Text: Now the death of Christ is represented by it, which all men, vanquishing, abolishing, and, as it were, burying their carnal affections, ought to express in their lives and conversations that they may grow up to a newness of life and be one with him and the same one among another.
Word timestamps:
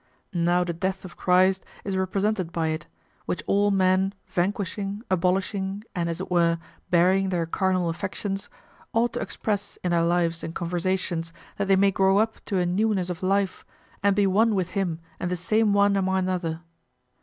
Now 0.33 0.63
the 0.63 0.73
death 0.73 1.05
of 1.05 1.15
Christ 1.15 1.63
is 1.83 1.95
represented 1.95 2.51
by 2.51 2.69
it, 2.69 2.87
which 3.27 3.43
all 3.45 3.69
men, 3.69 4.15
vanquishing, 4.29 5.03
abolishing, 5.11 5.83
and, 5.93 6.09
as 6.09 6.19
it 6.19 6.31
were, 6.31 6.57
burying 6.89 7.29
their 7.29 7.45
carnal 7.45 7.87
affections, 7.87 8.49
ought 8.93 9.13
to 9.13 9.19
express 9.19 9.77
in 9.83 9.91
their 9.91 10.01
lives 10.01 10.43
and 10.43 10.55
conversations 10.55 11.31
that 11.57 11.67
they 11.67 11.75
may 11.75 11.91
grow 11.91 12.17
up 12.17 12.43
to 12.45 12.57
a 12.57 12.65
newness 12.65 13.11
of 13.11 13.21
life 13.21 13.63
and 14.01 14.15
be 14.15 14.25
one 14.25 14.55
with 14.55 14.69
him 14.71 14.97
and 15.19 15.29
the 15.29 15.37
same 15.37 15.71
one 15.71 15.95
among 15.95 16.17
another. 16.17 16.61